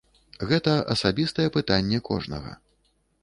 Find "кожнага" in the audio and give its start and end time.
2.09-2.51